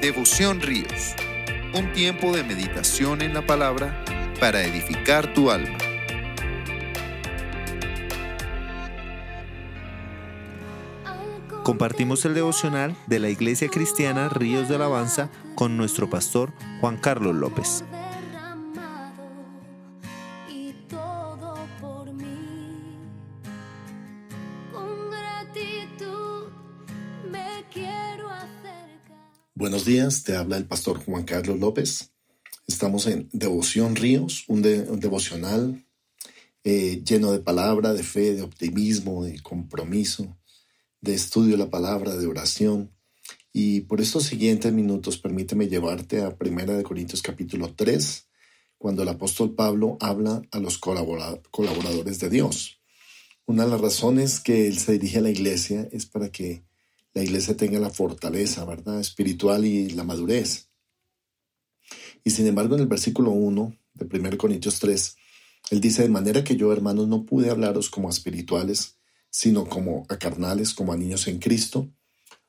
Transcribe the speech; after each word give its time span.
Devoción 0.00 0.62
Ríos, 0.62 1.14
un 1.74 1.92
tiempo 1.92 2.34
de 2.34 2.42
meditación 2.42 3.20
en 3.20 3.34
la 3.34 3.44
palabra 3.44 4.02
para 4.40 4.62
edificar 4.64 5.34
tu 5.34 5.50
alma. 5.50 5.76
Compartimos 11.62 12.24
el 12.24 12.32
devocional 12.32 12.96
de 13.08 13.18
la 13.18 13.28
Iglesia 13.28 13.68
Cristiana 13.68 14.30
Ríos 14.30 14.70
de 14.70 14.76
Alabanza 14.76 15.28
con 15.54 15.76
nuestro 15.76 16.08
pastor 16.08 16.50
Juan 16.80 16.96
Carlos 16.96 17.34
López. 17.34 17.84
Buenos 29.70 29.86
días, 29.86 30.24
te 30.24 30.34
habla 30.34 30.56
el 30.56 30.64
pastor 30.64 30.98
Juan 30.98 31.22
Carlos 31.22 31.60
López. 31.60 32.10
Estamos 32.66 33.06
en 33.06 33.28
Devoción 33.32 33.94
Ríos, 33.94 34.42
un, 34.48 34.62
devocional 34.62 35.86
eh, 36.64 37.00
lleno 37.04 37.30
de 37.30 37.38
palabra, 37.38 37.92
de 37.92 38.02
fe, 38.02 38.34
de 38.34 38.42
optimismo, 38.42 39.22
de 39.22 39.40
compromiso, 39.40 40.36
de 41.00 41.14
estudio 41.14 41.52
de 41.52 41.58
la 41.58 41.70
palabra, 41.70 42.16
de 42.16 42.26
oración. 42.26 42.90
Y 43.52 43.82
por 43.82 44.00
estos 44.00 44.24
siguientes 44.24 44.72
minutos 44.72 45.18
permíteme 45.18 45.68
llevarte 45.68 46.24
a 46.24 46.36
Primera 46.36 46.76
de 46.76 46.82
Corintios 46.82 47.22
capítulo 47.22 47.72
3, 47.72 48.26
cuando 48.76 49.04
el 49.04 49.08
apóstol 49.08 49.54
Pablo 49.54 49.98
habla 50.00 50.42
a 50.50 50.58
los 50.58 50.78
colaboradores 50.78 52.18
de 52.18 52.28
Dios. 52.28 52.80
Una 53.46 53.66
de 53.66 53.70
las 53.70 53.80
razones 53.80 54.40
que 54.40 54.66
él 54.66 54.80
se 54.80 54.94
dirige 54.94 55.18
a 55.18 55.22
la 55.22 55.30
iglesia 55.30 55.88
es 55.92 56.06
para 56.06 56.32
que 56.32 56.64
la 57.14 57.22
iglesia 57.22 57.56
tenga 57.56 57.78
la 57.78 57.90
fortaleza, 57.90 58.64
¿verdad? 58.64 59.00
Espiritual 59.00 59.64
y 59.64 59.90
la 59.90 60.04
madurez. 60.04 60.70
Y 62.24 62.30
sin 62.30 62.46
embargo, 62.46 62.76
en 62.76 62.82
el 62.82 62.86
versículo 62.86 63.30
1 63.30 63.76
de 63.94 64.18
1 64.18 64.38
Corintios 64.38 64.78
3, 64.78 65.16
él 65.70 65.80
dice, 65.80 66.02
de 66.02 66.08
manera 66.08 66.44
que 66.44 66.56
yo, 66.56 66.72
hermanos, 66.72 67.08
no 67.08 67.24
pude 67.24 67.50
hablaros 67.50 67.90
como 67.90 68.08
a 68.08 68.10
espirituales, 68.10 68.98
sino 69.30 69.66
como 69.68 70.06
a 70.08 70.18
carnales, 70.18 70.74
como 70.74 70.92
a 70.92 70.96
niños 70.96 71.26
en 71.28 71.38
Cristo. 71.38 71.88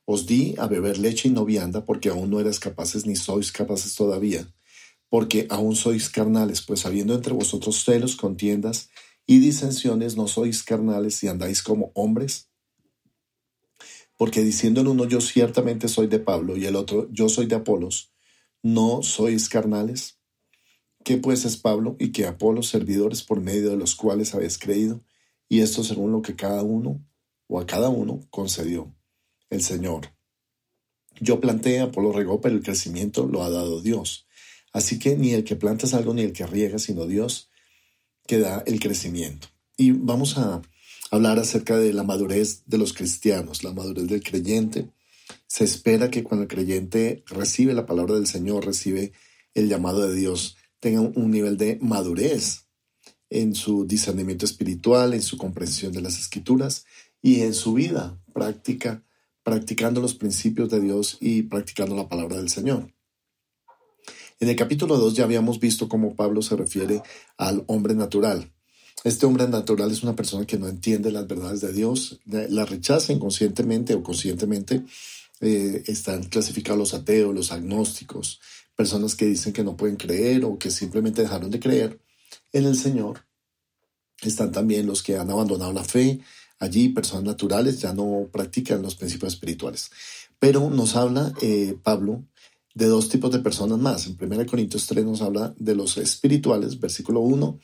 Os 0.05 0.25
di 0.25 0.55
a 0.57 0.67
beber 0.67 0.97
leche 0.97 1.29
y 1.29 1.31
no 1.31 1.45
vianda, 1.45 1.85
porque 1.85 2.09
aún 2.09 2.29
no 2.29 2.39
eras 2.39 2.59
capaces 2.59 3.05
ni 3.05 3.15
sois 3.15 3.51
capaces 3.51 3.95
todavía, 3.95 4.51
porque 5.09 5.45
aún 5.49 5.75
sois 5.75 6.09
carnales, 6.09 6.61
pues 6.61 6.85
habiendo 6.85 7.13
entre 7.13 7.33
vosotros 7.33 7.83
celos, 7.83 8.15
contiendas 8.15 8.89
y 9.25 9.39
disensiones, 9.39 10.17
no 10.17 10.27
sois 10.27 10.63
carnales 10.63 11.23
y 11.23 11.27
andáis 11.27 11.61
como 11.61 11.91
hombres. 11.93 12.50
Porque 14.21 14.43
diciendo 14.43 14.81
el 14.81 14.87
uno, 14.87 15.05
yo 15.05 15.19
ciertamente 15.19 15.87
soy 15.87 16.05
de 16.05 16.19
Pablo, 16.19 16.55
y 16.55 16.67
el 16.67 16.75
otro, 16.75 17.09
yo 17.11 17.27
soy 17.27 17.47
de 17.47 17.55
Apolos, 17.55 18.13
¿no 18.61 19.01
sois 19.01 19.49
carnales? 19.49 20.19
¿Qué 21.03 21.17
pues 21.17 21.43
es 21.43 21.57
Pablo 21.57 21.95
y 21.97 22.11
qué 22.11 22.27
Apolos, 22.27 22.67
servidores 22.67 23.23
por 23.23 23.41
medio 23.41 23.71
de 23.71 23.77
los 23.77 23.95
cuales 23.95 24.35
habéis 24.35 24.59
creído? 24.59 25.03
Y 25.49 25.61
esto 25.61 25.83
según 25.83 26.11
lo 26.11 26.21
que 26.21 26.35
cada 26.35 26.61
uno 26.61 27.03
o 27.47 27.59
a 27.59 27.65
cada 27.65 27.89
uno 27.89 28.19
concedió 28.29 28.95
el 29.49 29.63
Señor. 29.63 30.13
Yo 31.19 31.41
planté, 31.41 31.79
Apolo 31.79 32.11
regó, 32.11 32.41
pero 32.41 32.53
el 32.53 32.61
crecimiento 32.61 33.25
lo 33.25 33.41
ha 33.41 33.49
dado 33.49 33.81
Dios. 33.81 34.27
Así 34.71 34.99
que 34.99 35.15
ni 35.15 35.31
el 35.31 35.43
que 35.43 35.55
planta 35.55 35.87
es 35.87 35.95
algo 35.95 36.13
ni 36.13 36.21
el 36.21 36.33
que 36.33 36.45
riega, 36.45 36.77
sino 36.77 37.07
Dios 37.07 37.49
que 38.27 38.37
da 38.37 38.63
el 38.67 38.79
crecimiento. 38.79 39.47
Y 39.77 39.93
vamos 39.93 40.37
a 40.37 40.61
hablar 41.11 41.39
acerca 41.39 41.77
de 41.77 41.93
la 41.93 42.03
madurez 42.03 42.63
de 42.65 42.77
los 42.77 42.93
cristianos, 42.93 43.63
la 43.63 43.73
madurez 43.73 44.07
del 44.07 44.23
creyente. 44.23 44.89
Se 45.45 45.65
espera 45.65 46.09
que 46.09 46.23
cuando 46.23 46.43
el 46.43 46.47
creyente 46.47 47.23
recibe 47.27 47.73
la 47.73 47.85
palabra 47.85 48.15
del 48.15 48.27
Señor, 48.27 48.65
recibe 48.65 49.11
el 49.53 49.67
llamado 49.67 50.07
de 50.07 50.15
Dios, 50.15 50.55
tenga 50.79 51.01
un 51.01 51.29
nivel 51.29 51.57
de 51.57 51.77
madurez 51.81 52.65
en 53.29 53.53
su 53.53 53.85
discernimiento 53.85 54.45
espiritual, 54.45 55.13
en 55.13 55.21
su 55.21 55.37
comprensión 55.37 55.91
de 55.91 56.01
las 56.01 56.17
escrituras 56.17 56.85
y 57.21 57.41
en 57.41 57.53
su 57.53 57.73
vida 57.73 58.17
práctica, 58.33 59.03
practicando 59.43 60.01
los 60.01 60.15
principios 60.15 60.69
de 60.69 60.79
Dios 60.79 61.17
y 61.19 61.43
practicando 61.43 61.95
la 61.95 62.07
palabra 62.07 62.37
del 62.37 62.49
Señor. 62.49 62.93
En 64.39 64.49
el 64.49 64.55
capítulo 64.55 64.97
2 64.97 65.15
ya 65.15 65.25
habíamos 65.25 65.59
visto 65.59 65.89
cómo 65.89 66.15
Pablo 66.15 66.41
se 66.41 66.55
refiere 66.55 67.03
al 67.37 67.63
hombre 67.67 67.93
natural, 67.95 68.51
este 69.03 69.25
hombre 69.25 69.47
natural 69.47 69.91
es 69.91 70.03
una 70.03 70.15
persona 70.15 70.45
que 70.45 70.59
no 70.59 70.67
entiende 70.67 71.11
las 71.11 71.27
verdades 71.27 71.61
de 71.61 71.73
Dios, 71.73 72.19
la 72.25 72.65
rechaza 72.65 73.11
inconscientemente 73.11 73.95
o 73.95 74.03
conscientemente. 74.03 74.83
Eh, 75.39 75.83
están 75.87 76.23
clasificados 76.23 76.77
los 76.77 76.93
ateos, 76.93 77.33
los 77.33 77.51
agnósticos, 77.51 78.39
personas 78.75 79.15
que 79.15 79.25
dicen 79.25 79.53
que 79.53 79.63
no 79.63 79.75
pueden 79.75 79.95
creer 79.95 80.45
o 80.45 80.59
que 80.59 80.69
simplemente 80.69 81.23
dejaron 81.23 81.49
de 81.49 81.59
creer 81.59 81.99
en 82.53 82.65
el 82.65 82.75
Señor. 82.75 83.25
Están 84.21 84.51
también 84.51 84.85
los 84.85 85.01
que 85.01 85.17
han 85.17 85.31
abandonado 85.31 85.73
la 85.73 85.83
fe. 85.83 86.19
Allí 86.59 86.89
personas 86.89 87.23
naturales 87.23 87.81
ya 87.81 87.91
no 87.93 88.29
practican 88.31 88.83
los 88.83 88.93
principios 88.93 89.33
espirituales. 89.33 89.89
Pero 90.37 90.69
nos 90.69 90.95
habla 90.95 91.33
eh, 91.41 91.75
Pablo 91.81 92.23
de 92.75 92.85
dos 92.85 93.09
tipos 93.09 93.31
de 93.31 93.39
personas 93.39 93.79
más. 93.79 94.05
En 94.05 94.17
1 94.21 94.45
Corintios 94.45 94.85
3 94.85 95.03
nos 95.05 95.23
habla 95.23 95.55
de 95.57 95.73
los 95.73 95.97
espirituales, 95.97 96.79
versículo 96.79 97.21
1 97.21 97.59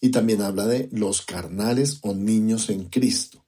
y 0.00 0.10
también 0.10 0.42
habla 0.42 0.66
de 0.66 0.88
los 0.92 1.22
carnales 1.22 1.98
o 2.02 2.14
niños 2.14 2.70
en 2.70 2.84
Cristo. 2.84 3.44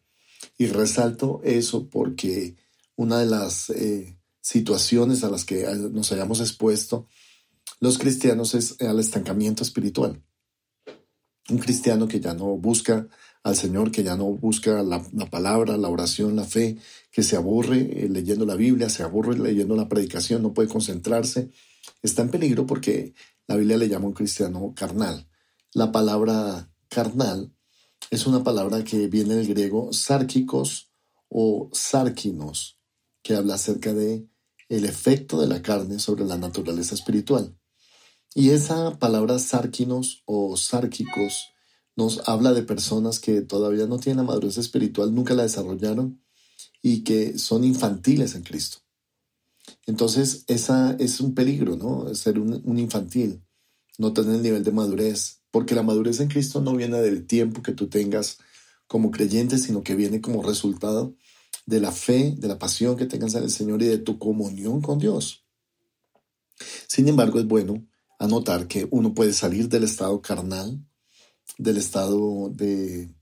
Y 0.57 0.67
resalto 0.67 1.41
eso 1.45 1.89
porque 1.89 2.57
una 2.97 3.19
de 3.19 3.27
las 3.27 3.71
eh, 3.71 4.17
situaciones 4.41 5.25
a 5.25 5.31
las 5.31 5.45
que 5.45 5.67
nos 5.91 6.11
hayamos 6.13 6.41
expuesto 6.41 7.07
los 7.81 7.99
cristianos 7.99 8.55
es 8.55 8.81
al 8.81 8.99
estancamiento 8.99 9.63
espiritual. 9.63 10.21
Un 11.49 11.59
cristiano 11.59 12.09
que 12.09 12.21
ya 12.21 12.35
no 12.35 12.57
busca 12.57 13.07
al 13.45 13.57
Señor, 13.57 13.93
que 13.93 14.03
ya 14.03 14.17
no 14.17 14.25
busca 14.25 14.83
la, 14.83 15.01
palabra, 15.31 15.77
la 15.77 15.89
oración, 15.89 16.35
la 16.35 16.45
fe, 16.45 16.77
que 17.11 17.23
se 17.23 17.37
aburre 17.37 18.05
eh, 18.05 18.09
leyendo 18.09 18.45
la 18.45 18.57
Biblia, 18.57 18.91
se 18.91 19.05
aburre 19.05 19.39
leyendo 19.39 19.77
la 19.77 19.89
predicación, 19.89 20.43
no 20.43 20.53
puede 20.53 20.69
concentrarse, 20.69 21.51
está 22.03 22.23
en 22.23 22.31
peligro 22.31 22.67
porque 22.67 23.15
la 23.47 23.57
Biblia 23.57 23.77
le 23.77 23.89
llama 23.89 24.09
un 24.09 24.13
cristiano 24.13 24.75
carnal. 24.75 25.27
La 25.75 25.93
palabra 25.93 26.73
carnal 26.89 27.55
es 28.11 28.27
una 28.27 28.43
palabra 28.43 28.85
que 28.85 29.07
viene 29.09 29.35
del 29.35 29.49
griego 29.49 29.93
sárquicos 29.93 30.91
o 31.29 31.69
sárquinos, 31.75 32.79
que 33.23 33.35
habla 33.35 33.57
acerca 33.57 33.93
de 33.93 34.27
el 34.71 34.87
efecto 34.87 35.39
de 35.39 35.47
la 35.47 35.61
carne 35.61 35.99
sobre 35.99 36.25
la 36.25 36.39
naturaleza 36.39 36.95
espiritual. 36.95 37.59
Y 38.35 38.51
esa 38.51 38.99
palabra 38.99 39.39
sárquinos 39.39 40.23
o 40.25 40.57
sárquicos 40.57 41.49
nos 41.97 42.27
habla 42.27 42.55
de 42.55 42.63
personas 42.63 43.21
que 43.21 43.43
todavía 43.43 43.87
no 43.87 43.99
tienen 43.99 44.19
la 44.19 44.33
madurez 44.33 44.57
espiritual, 44.57 45.15
nunca 45.15 45.35
la 45.35 45.43
desarrollaron 45.43 46.23
y 46.81 47.05
que 47.05 47.39
son 47.39 47.65
infantiles 47.65 48.35
en 48.35 48.43
Cristo. 48.43 48.79
Entonces, 49.85 50.45
esa 50.47 50.97
es 50.99 51.21
un 51.21 51.35
peligro, 51.35 51.77
¿no? 51.77 52.15
Ser 52.15 52.39
un, 52.39 52.63
un 52.65 52.79
infantil, 52.79 53.45
no 53.99 54.15
tener 54.15 54.37
el 54.37 54.43
nivel 54.43 54.65
de 54.65 54.73
madurez 54.73 55.38
porque 55.51 55.75
la 55.75 55.83
madurez 55.83 56.21
en 56.21 56.29
Cristo 56.29 56.61
no 56.61 56.75
viene 56.75 57.01
del 57.01 57.27
tiempo 57.27 57.63
que 57.63 57.73
tú 57.73 57.89
tengas 57.89 58.39
como 58.87 59.11
creyente, 59.11 59.59
sino 59.59 59.83
que 59.83 59.95
viene 59.95 60.21
como 60.21 60.43
resultado 60.43 61.15
de 61.67 61.81
la 61.81 61.93
fe, 61.93 62.35
de 62.37 62.49
la 62.49 62.59
pasión 62.59 62.97
que 62.97 63.07
tengas 63.07 63.35
en 63.35 63.45
el 63.45 63.51
Señor 63.51 63.83
y 63.83 63.87
de 63.87 63.99
tu 63.99 64.19
comunión 64.19 64.81
con 64.81 64.99
Dios. 64.99 65.45
Sin 66.87 67.09
embargo, 67.09 67.39
es 67.39 67.47
bueno 67.47 67.87
anotar 68.19 68.67
que 68.67 68.89
uno 68.91 69.15
puede 69.15 69.33
salir 69.33 69.69
del 69.69 69.85
estado 69.85 70.21
carnal, 70.21 70.83
del 71.59 71.77
estado 71.77 72.51
de 72.51 73.15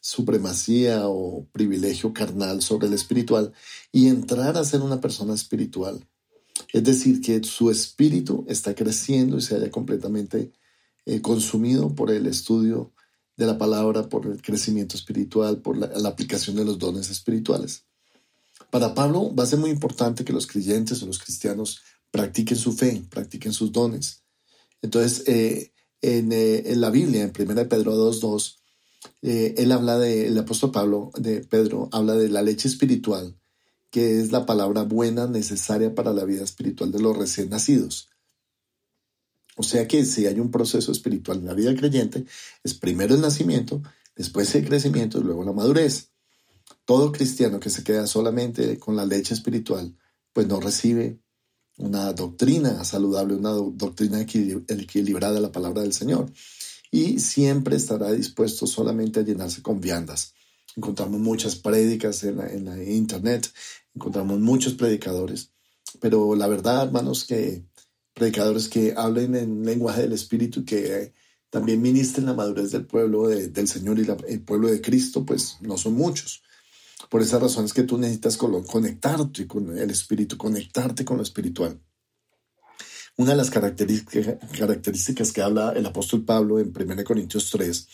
supremacía 0.00 1.08
o 1.08 1.46
privilegio 1.50 2.12
carnal 2.12 2.62
sobre 2.62 2.86
el 2.86 2.94
espiritual 2.94 3.52
y 3.90 4.08
entrar 4.08 4.56
a 4.56 4.64
ser 4.64 4.80
una 4.80 5.00
persona 5.00 5.34
espiritual. 5.34 6.06
Es 6.72 6.84
decir, 6.84 7.20
que 7.20 7.42
su 7.44 7.70
espíritu 7.70 8.44
está 8.48 8.74
creciendo 8.74 9.38
y 9.38 9.42
se 9.42 9.56
haya 9.56 9.70
completamente 9.70 10.52
eh, 11.08 11.22
consumido 11.22 11.94
por 11.94 12.10
el 12.10 12.26
estudio 12.26 12.92
de 13.34 13.46
la 13.46 13.56
palabra, 13.56 14.10
por 14.10 14.26
el 14.26 14.42
crecimiento 14.42 14.94
espiritual, 14.94 15.62
por 15.62 15.78
la, 15.78 15.86
aplicación 16.06 16.56
de 16.56 16.66
los 16.66 16.78
dones 16.78 17.08
espirituales. 17.08 17.84
Para 18.70 18.94
Pablo 18.94 19.34
va 19.34 19.44
a 19.44 19.46
ser 19.46 19.58
muy 19.58 19.70
importante 19.70 20.22
que 20.22 20.34
los 20.34 20.46
creyentes 20.46 21.02
o 21.02 21.06
los 21.06 21.18
cristianos 21.18 21.80
practiquen 22.10 22.58
su 22.58 22.72
fe, 22.72 23.02
practiquen 23.08 23.54
sus 23.54 23.72
dones. 23.72 24.22
Entonces, 24.82 25.26
eh, 25.26 25.72
en, 26.02 26.30
eh, 26.30 26.64
en, 26.66 26.82
la 26.82 26.90
Biblia, 26.90 27.22
en 27.22 27.32
1 27.34 27.68
Pedro 27.70 28.12
2.2, 28.12 28.56
él 29.22 29.72
habla 29.72 29.98
de, 29.98 30.26
el 30.26 30.36
apóstol 30.36 30.72
Pablo, 30.72 31.10
de 31.16 31.40
Pedro, 31.40 31.88
habla 31.90 32.16
de 32.16 32.28
la 32.28 32.42
leche 32.42 32.68
espiritual, 32.68 33.34
que 33.90 34.20
es 34.20 34.30
la 34.30 34.44
palabra 34.44 34.82
buena 34.82 35.26
necesaria 35.26 35.94
para 35.94 36.12
la 36.12 36.24
vida 36.24 36.44
espiritual 36.44 36.92
de 36.92 37.00
los 37.00 37.16
recién 37.16 37.48
nacidos. 37.48 38.10
O 39.58 39.64
sea 39.64 39.88
que 39.88 40.04
si 40.04 40.26
hay 40.26 40.38
un 40.38 40.52
proceso 40.52 40.92
espiritual 40.92 41.38
en 41.38 41.46
la 41.46 41.54
vida 41.54 41.74
creyente, 41.74 42.24
es 42.62 42.74
primero 42.74 43.16
el 43.16 43.20
nacimiento, 43.20 43.82
después 44.14 44.54
el 44.54 44.64
crecimiento 44.64 45.18
y 45.18 45.24
luego 45.24 45.44
la 45.44 45.52
madurez. 45.52 46.12
Todo 46.84 47.10
cristiano 47.10 47.58
que 47.58 47.68
se 47.68 47.82
queda 47.82 48.06
solamente 48.06 48.78
con 48.78 48.94
la 48.94 49.04
leche 49.04 49.34
espiritual, 49.34 49.96
pues 50.32 50.46
no 50.46 50.60
recibe 50.60 51.18
una 51.76 52.12
doctrina 52.12 52.84
saludable, 52.84 53.34
una 53.34 53.50
doctrina 53.50 54.20
equilibrada 54.20 55.34
de 55.34 55.40
la 55.40 55.50
palabra 55.50 55.82
del 55.82 55.92
Señor. 55.92 56.32
Y 56.92 57.18
siempre 57.18 57.74
estará 57.74 58.12
dispuesto 58.12 58.64
solamente 58.64 59.20
a 59.20 59.24
llenarse 59.24 59.60
con 59.60 59.80
viandas. 59.80 60.34
Encontramos 60.76 61.18
muchas 61.18 61.56
prédicas 61.56 62.22
en 62.22 62.40
en 62.40 62.64
la 62.64 62.80
internet, 62.84 63.52
encontramos 63.92 64.38
muchos 64.38 64.74
predicadores, 64.74 65.50
pero 66.00 66.36
la 66.36 66.46
verdad, 66.46 66.84
hermanos, 66.84 67.24
que 67.24 67.64
predicadores 68.18 68.68
que 68.68 68.92
hablen 68.96 69.34
en 69.34 69.64
lenguaje 69.64 70.02
del 70.02 70.12
Espíritu 70.12 70.64
que 70.64 71.14
también 71.50 71.80
ministren 71.80 72.26
la 72.26 72.34
madurez 72.34 72.72
del 72.72 72.84
pueblo 72.84 73.28
del 73.28 73.68
Señor 73.68 73.98
y 73.98 74.06
el 74.28 74.42
pueblo 74.42 74.68
de 74.68 74.82
Cristo, 74.82 75.24
pues 75.24 75.56
no 75.60 75.78
son 75.78 75.94
muchos. 75.94 76.42
Por 77.08 77.22
esa 77.22 77.38
razón 77.38 77.64
es 77.64 77.72
que 77.72 77.84
tú 77.84 77.96
necesitas 77.96 78.36
conectarte 78.36 79.46
con 79.46 79.78
el 79.78 79.90
Espíritu, 79.90 80.36
conectarte 80.36 81.04
con 81.04 81.16
lo 81.16 81.22
espiritual. 81.22 81.80
Una 83.16 83.30
de 83.30 83.36
las 83.36 83.50
características 83.50 85.32
que 85.32 85.42
habla 85.42 85.72
el 85.72 85.86
apóstol 85.86 86.24
Pablo 86.24 86.58
en 86.60 86.72
1 86.76 87.04
Corintios 87.04 87.50
3 87.50 87.88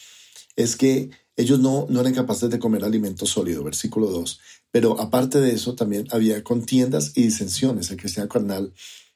es 0.56 0.76
que 0.76 1.10
ellos 1.36 1.60
no, 1.60 1.86
no 1.88 2.00
eran 2.00 2.14
capaces 2.14 2.50
de 2.50 2.58
comer 2.58 2.84
alimento 2.84 3.26
sólido, 3.26 3.64
versículo 3.64 4.08
2. 4.08 4.40
Pero 4.70 5.00
aparte 5.00 5.40
de 5.40 5.52
eso, 5.54 5.74
también 5.74 6.06
había 6.10 6.42
contiendas 6.44 7.12
y 7.14 7.22
disensiones. 7.22 7.90
El 7.90 7.96
cristiano 7.96 8.28
carnal 8.28 8.72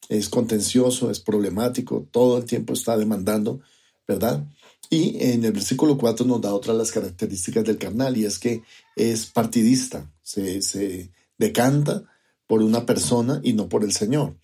es 0.09 0.29
contencioso, 0.29 1.11
es 1.11 1.21
problemático, 1.21 2.07
todo 2.11 2.39
el 2.39 2.45
tiempo 2.45 2.73
está 2.73 2.97
demandando, 2.97 3.61
¿verdad? 4.07 4.45
Y 4.91 5.23
en 5.23 5.45
el 5.45 5.53
versículo 5.53 5.99
4 5.99 6.25
nos 6.27 6.41
da 6.41 6.55
otra 6.55 6.73
de 6.73 6.79
las 6.79 6.93
características 6.93 7.65
del 7.65 7.79
carnal 7.79 8.17
y 8.17 8.25
es 8.25 8.39
que 8.39 8.63
es 8.97 9.27
partidista, 9.27 10.11
se, 10.23 10.63
se 10.63 11.11
decanta 11.37 12.05
por 12.47 12.63
una 12.63 12.87
persona 12.87 13.41
y 13.45 13.53
no 13.53 13.69
por 13.69 13.85
el 13.85 13.93
Señor. 13.93 14.39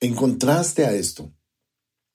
En 0.00 0.14
contraste 0.14 0.84
a 0.84 0.92
esto, 0.92 1.32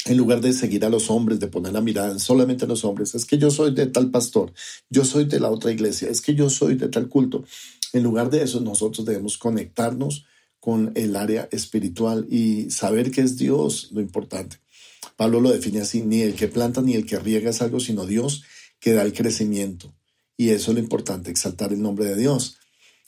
en 0.06 0.18
lugar 0.18 0.40
de 0.40 0.54
seguir 0.54 0.86
a 0.86 0.90
los 0.90 1.10
hombres, 1.10 1.40
de 1.40 1.48
poner 1.48 1.74
la 1.74 1.82
mirada 1.82 2.12
en 2.12 2.20
solamente 2.20 2.66
a 2.66 2.68
los 2.68 2.86
hombres, 2.86 3.16
es 3.16 3.26
que 3.26 3.40
yo 3.40 3.50
soy 3.50 3.74
de 3.74 3.88
tal 3.88 4.12
pastor, 4.12 4.54
yo 4.90 5.04
soy 5.04 5.26
de 5.26 5.40
la 5.40 5.50
otra 5.50 5.72
iglesia, 5.72 6.10
es 6.10 6.22
que 6.22 6.36
yo 6.36 6.50
soy 6.50 6.76
de 6.76 6.90
tal 6.90 7.10
culto. 7.10 7.44
En 7.92 8.04
lugar 8.04 8.30
de 8.30 8.44
eso, 8.44 8.62
nosotros 8.62 9.06
debemos 9.06 9.38
conectarnos 9.40 10.26
con 10.66 10.94
el 10.96 11.16
área 11.16 11.48
espiritual 11.52 12.26
y 12.28 12.72
saber 12.72 13.12
que 13.12 13.22
es 13.22 13.38
Dios 13.38 13.90
lo 13.92 14.02
importante. 14.02 14.58
Pablo 15.16 15.40
lo 15.40 15.52
define 15.52 15.82
así, 15.82 16.02
ni 16.02 16.22
el 16.22 16.34
que 16.34 16.48
planta 16.48 16.82
ni 16.82 16.96
el 16.96 17.06
que 17.06 17.20
riega 17.20 17.52
es 17.52 17.62
algo, 17.62 17.80
sino 17.80 18.08
Dios 18.08 18.42
que 18.80 18.94
da 18.94 19.04
el 19.04 19.14
crecimiento. 19.14 19.94
Y 20.36 20.50
eso 20.50 20.72
es 20.72 20.78
lo 20.78 20.84
importante, 20.84 21.30
exaltar 21.30 21.72
el 21.72 21.84
nombre 21.84 22.06
de 22.06 22.16
Dios. 22.16 22.58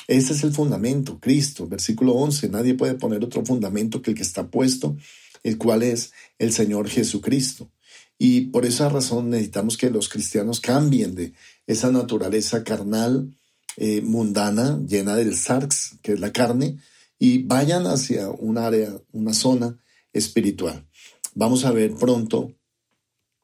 Ese 0.07 0.33
es 0.33 0.43
el 0.43 0.53
fundamento, 0.53 1.19
Cristo. 1.19 1.67
Versículo 1.67 2.13
11, 2.13 2.49
nadie 2.49 2.75
puede 2.75 2.93
poner 2.93 3.23
otro 3.23 3.43
fundamento 3.43 4.03
que 4.03 4.11
el 4.11 4.17
que 4.17 4.21
está 4.21 4.51
puesto, 4.51 4.95
el 5.41 5.57
cual 5.57 5.81
es 5.81 6.11
el 6.37 6.53
Señor 6.53 6.87
Jesucristo. 6.87 7.71
Y 8.19 8.41
por 8.51 8.67
esa 8.67 8.87
razón 8.87 9.31
necesitamos 9.31 9.77
que 9.77 9.89
los 9.89 10.09
cristianos 10.09 10.59
cambien 10.59 11.15
de 11.15 11.33
esa 11.65 11.91
naturaleza 11.91 12.63
carnal, 12.63 13.35
eh, 13.77 14.01
mundana, 14.01 14.79
llena 14.87 15.15
del 15.15 15.35
sarx, 15.35 15.97
que 16.03 16.13
es 16.13 16.19
la 16.19 16.31
carne, 16.31 16.77
y 17.19 17.43
vayan 17.43 17.87
hacia 17.87 18.29
un 18.29 18.57
área, 18.57 18.93
una 19.11 19.33
zona 19.33 19.77
espiritual. 20.13 20.87
Vamos 21.35 21.65
a 21.65 21.71
ver 21.71 21.93
pronto 21.95 22.53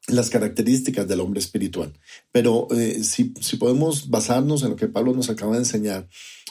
las 0.08 0.30
características 0.30 1.08
del 1.08 1.20
hombre 1.20 1.40
espiritual. 1.40 1.92
Pero 2.30 2.68
eh, 2.72 3.02
si, 3.04 3.32
si, 3.40 3.56
podemos 3.56 4.10
basarnos 4.10 4.62
en 4.62 4.70
lo 4.70 4.76
que 4.76 4.88
Pablo 4.88 5.14
nos 5.14 5.30
acaba 5.30 5.52
de 5.52 5.60
enseñar, 5.60 6.08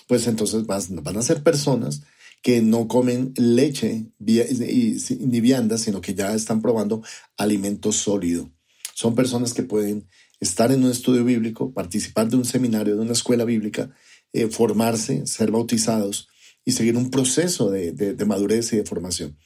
pues 0.08 0.28
entonces 0.28 0.66
van 0.66 1.18
a 1.18 1.22
ser 1.22 1.44
personas 1.44 2.02
que 2.42 2.62
no 2.62 2.88
comen 2.88 3.34
leche 3.38 4.06
ni 4.20 5.42
vianda, 5.42 5.78
sino 5.78 6.02
que 6.02 6.14
ya 6.14 6.34
están 6.36 6.62
probando 6.62 7.02
alimento 7.38 7.92
sólido. 7.92 8.50
Son 8.94 9.16
personas 9.16 9.54
que 9.54 9.64
pueden 9.64 10.08
estar 10.42 10.72
en 10.72 10.84
un 10.84 10.92
estudio 10.92 11.24
bíblico, 11.24 11.72
participar 11.74 12.30
de 12.30 12.36
un 12.36 12.44
seminario, 12.44 12.96
de 12.96 13.02
una 13.02 13.14
escuela 13.14 13.46
bíblica, 13.46 13.92
eh, 14.34 14.48
formarse, 14.48 15.25
ser 15.25 15.52
bautizados 15.52 16.28
y 16.65 16.71
seguir 16.71 16.98
un 16.98 17.10
proceso 17.10 17.69
de 17.71 18.25
madurez 18.25 18.74
y 18.74 18.77
de 18.77 18.86
formación. 18.86 19.38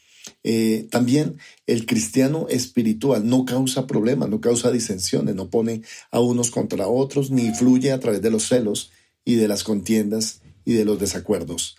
Eh, 0.43 0.87
también 0.91 1.37
el 1.65 1.85
cristiano 1.85 2.47
espiritual 2.49 3.27
no 3.27 3.45
causa 3.45 3.87
problemas, 3.87 4.29
no 4.29 4.41
causa 4.41 4.71
disensiones, 4.71 5.35
no 5.35 5.49
pone 5.49 5.81
a 6.11 6.19
unos 6.19 6.51
contra 6.51 6.87
otros, 6.87 7.31
ni 7.31 7.53
fluye 7.53 7.91
a 7.91 7.99
través 7.99 8.21
de 8.21 8.31
los 8.31 8.47
celos 8.47 8.91
y 9.25 9.35
de 9.35 9.47
las 9.47 9.63
contiendas 9.63 10.41
y 10.65 10.73
de 10.73 10.85
los 10.85 10.99
desacuerdos. 10.99 11.77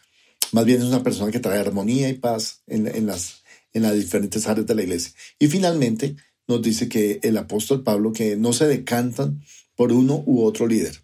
Más 0.52 0.64
bien 0.64 0.80
es 0.80 0.86
una 0.86 1.02
persona 1.02 1.30
que 1.30 1.40
trae 1.40 1.58
armonía 1.58 2.08
y 2.08 2.14
paz 2.14 2.62
en, 2.66 3.06
las, 3.06 3.42
en 3.72 3.82
las 3.82 3.94
diferentes 3.94 4.46
áreas 4.46 4.66
de 4.66 4.74
la 4.74 4.82
iglesia. 4.82 5.12
Y 5.38 5.48
finalmente 5.48 6.16
nos 6.46 6.62
dice 6.62 6.88
que 6.88 7.20
el 7.22 7.36
apóstol 7.36 7.82
Pablo 7.82 8.12
que 8.12 8.36
no 8.36 8.52
se 8.52 8.66
decantan 8.66 9.42
por 9.76 9.92
uno 9.92 10.22
u 10.26 10.42
otro 10.42 10.66
líder. 10.66 11.02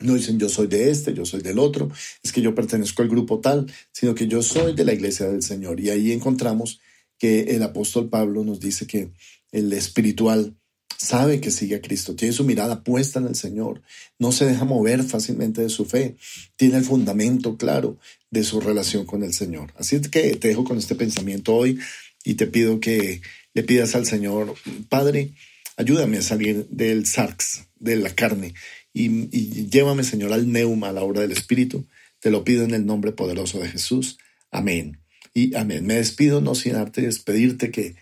No 0.00 0.14
dicen 0.14 0.38
yo 0.38 0.48
soy 0.48 0.66
de 0.66 0.90
este, 0.90 1.14
yo 1.14 1.24
soy 1.24 1.42
del 1.42 1.58
otro, 1.58 1.90
es 2.22 2.32
que 2.32 2.40
yo 2.40 2.54
pertenezco 2.54 3.02
al 3.02 3.08
grupo 3.08 3.40
tal, 3.40 3.70
sino 3.92 4.14
que 4.14 4.26
yo 4.26 4.42
soy 4.42 4.74
de 4.74 4.84
la 4.84 4.94
iglesia 4.94 5.28
del 5.28 5.42
Señor. 5.42 5.78
Y 5.80 5.90
ahí 5.90 6.12
encontramos 6.12 6.80
que 7.18 7.54
el 7.54 7.62
apóstol 7.62 8.08
Pablo 8.08 8.44
nos 8.44 8.60
dice 8.60 8.86
que 8.86 9.10
el 9.52 9.72
espiritual 9.72 10.56
sabe 10.96 11.40
que 11.40 11.50
sigue 11.50 11.76
a 11.76 11.80
Cristo, 11.80 12.14
tiene 12.14 12.34
su 12.34 12.44
mirada 12.44 12.84
puesta 12.84 13.18
en 13.20 13.26
el 13.26 13.34
Señor, 13.34 13.80
no 14.18 14.32
se 14.32 14.44
deja 14.44 14.66
mover 14.66 15.02
fácilmente 15.02 15.62
de 15.62 15.70
su 15.70 15.86
fe, 15.86 16.16
tiene 16.56 16.76
el 16.76 16.84
fundamento 16.84 17.56
claro 17.56 17.98
de 18.30 18.44
su 18.44 18.60
relación 18.60 19.06
con 19.06 19.22
el 19.22 19.32
Señor. 19.32 19.72
Así 19.76 20.00
que 20.02 20.36
te 20.36 20.48
dejo 20.48 20.64
con 20.64 20.76
este 20.76 20.94
pensamiento 20.94 21.54
hoy 21.54 21.78
y 22.22 22.34
te 22.34 22.46
pido 22.46 22.80
que 22.80 23.22
le 23.54 23.62
pidas 23.62 23.94
al 23.94 24.06
Señor, 24.06 24.54
Padre, 24.90 25.30
ayúdame 25.76 26.18
a 26.18 26.22
salir 26.22 26.66
del 26.68 27.06
sarx, 27.06 27.62
de 27.80 27.96
la 27.96 28.14
carne, 28.14 28.54
y, 28.92 29.68
llévame, 29.68 30.04
Señor, 30.04 30.32
al 30.32 30.50
neuma, 30.50 30.88
a 30.88 30.92
la 30.92 31.02
obra 31.02 31.20
del 31.20 31.32
Espíritu. 31.32 31.86
Te 32.20 32.30
lo 32.30 32.44
pido 32.44 32.64
en 32.64 32.74
el 32.74 32.86
nombre 32.86 33.12
poderoso 33.12 33.60
de 33.60 33.68
Jesús. 33.68 34.18
Amén. 34.50 35.00
Y 35.32 35.54
amén. 35.54 35.86
Me 35.86 35.94
despido 35.94 36.40
no 36.40 36.54
sin 36.54 36.74
arte 36.74 37.02
despedirte 37.02 37.70
que, 37.70 37.94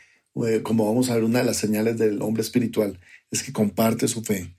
eh, 0.46 0.60
como 0.62 0.86
vamos 0.86 1.10
a 1.10 1.14
ver, 1.14 1.24
una 1.24 1.40
de 1.40 1.44
las 1.44 1.58
señales 1.58 1.98
del 1.98 2.22
hombre 2.22 2.42
espiritual 2.42 2.98
es 3.30 3.42
que 3.42 3.52
comparte 3.52 4.08
su 4.08 4.22
fe 4.22 4.54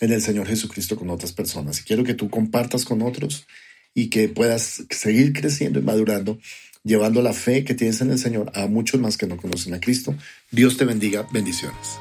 en 0.00 0.12
el 0.12 0.22
Señor 0.22 0.46
Jesucristo 0.46 0.96
con 0.96 1.10
otras 1.10 1.32
personas. 1.32 1.80
Y 1.80 1.84
quiero 1.84 2.04
que 2.04 2.14
tú 2.14 2.30
compartas 2.30 2.84
con 2.84 3.02
otros 3.02 3.46
y 3.94 4.08
que 4.08 4.28
puedas 4.28 4.84
seguir 4.90 5.32
creciendo 5.32 5.78
y 5.78 5.82
madurando, 5.82 6.38
llevando 6.84 7.22
la 7.22 7.32
fe 7.32 7.64
que 7.64 7.74
tienes 7.74 8.00
en 8.00 8.10
el 8.10 8.18
Señor 8.18 8.50
a 8.54 8.66
muchos 8.66 9.00
más 9.00 9.16
que 9.16 9.26
no 9.26 9.36
conocen 9.36 9.74
a 9.74 9.80
Cristo. 9.80 10.14
Dios 10.50 10.76
te 10.76 10.84
bendiga. 10.84 11.26
Bendiciones. 11.32 11.98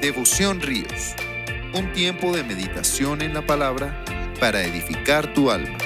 Devoción 0.00 0.62
Ríos, 0.62 1.14
un 1.74 1.92
tiempo 1.92 2.34
de 2.34 2.42
meditación 2.42 3.20
en 3.20 3.34
la 3.34 3.42
palabra 3.42 4.02
para 4.40 4.62
edificar 4.62 5.34
tu 5.34 5.50
alma. 5.50 5.76